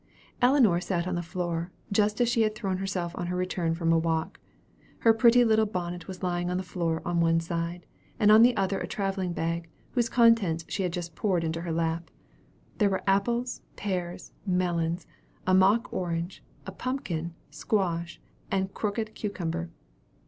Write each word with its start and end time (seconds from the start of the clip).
Ellinor 0.41 0.81
sat 0.81 1.05
on 1.05 1.13
the 1.13 1.21
floor, 1.21 1.69
just 1.91 2.19
as 2.19 2.27
she 2.27 2.41
had 2.41 2.55
thrown 2.55 2.77
herself 2.77 3.11
on 3.13 3.27
her 3.27 3.35
return 3.35 3.75
from 3.75 3.93
a 3.93 3.99
walk. 3.99 4.39
Her 5.01 5.13
pretty 5.13 5.45
little 5.45 5.67
bonnet 5.67 6.07
was 6.07 6.23
lying 6.23 6.49
on 6.49 6.57
the 6.57 6.63
floor 6.63 7.03
on 7.05 7.19
one 7.19 7.39
side, 7.39 7.85
and 8.19 8.31
on 8.31 8.41
the 8.41 8.57
other 8.57 8.79
a 8.79 8.87
travelling 8.87 9.31
bag, 9.31 9.69
whose 9.91 10.09
contents 10.09 10.65
she 10.67 10.81
had 10.81 10.91
just 10.91 11.13
poured 11.13 11.43
into 11.43 11.61
her 11.61 11.71
lap. 11.71 12.09
There 12.79 12.89
were 12.89 13.03
apples, 13.05 13.61
pears, 13.75 14.31
melons, 14.43 15.05
a 15.45 15.53
mock 15.53 15.93
orange, 15.93 16.43
a 16.65 16.71
pumpkin, 16.71 17.35
squash, 17.51 18.19
and 18.49 18.65
a 18.65 18.69
crooked 18.69 19.13
cucumber. 19.13 19.69